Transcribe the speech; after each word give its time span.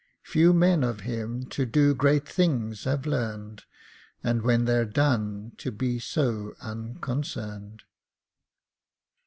Few 0.23 0.51
men 0.51 0.83
of 0.83 1.01
him 1.01 1.43
to 1.49 1.63
do 1.63 1.93
great 1.93 2.27
things 2.27 2.85
have 2.85 3.05
learned, 3.05 3.65
And 4.23 4.41
when 4.41 4.65
they're 4.65 4.83
done 4.83 5.51
to 5.59 5.71
be 5.71 5.99
so 5.99 6.55
unconcerned. 6.59 7.83